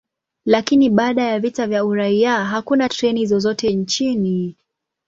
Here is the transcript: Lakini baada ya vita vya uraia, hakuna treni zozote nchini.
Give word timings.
Lakini 0.45 0.89
baada 0.89 1.23
ya 1.23 1.39
vita 1.39 1.67
vya 1.67 1.85
uraia, 1.85 2.45
hakuna 2.45 2.89
treni 2.89 3.25
zozote 3.25 3.73
nchini. 3.75 4.55